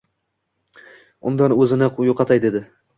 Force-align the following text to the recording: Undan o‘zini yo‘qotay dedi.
Undan 1.31 1.57
o‘zini 1.59 1.95
yo‘qotay 2.11 2.47
dedi. 2.51 2.69